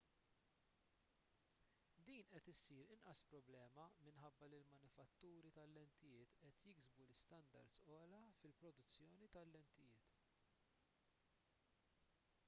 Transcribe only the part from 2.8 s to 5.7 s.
inqas problema minħabba li l-manifatturi